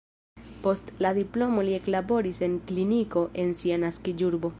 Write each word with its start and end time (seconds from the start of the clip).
Post 0.61 0.87
la 1.05 1.11
diplomo 1.17 1.65
li 1.67 1.75
eklaboris 1.79 2.41
en 2.47 2.57
kliniko 2.71 3.23
en 3.45 3.55
sia 3.61 3.79
naskiĝurbo. 3.85 4.49